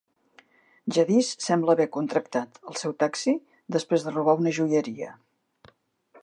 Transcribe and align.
Jadis 0.95 1.27
sembla 1.47 1.75
haver 1.77 1.87
"contractat" 1.97 2.57
el 2.71 2.79
seu 2.85 2.95
taxi 3.05 3.35
després 3.77 4.07
de 4.09 4.15
robar 4.17 4.37
una 4.41 4.55
joieria. 4.61 5.13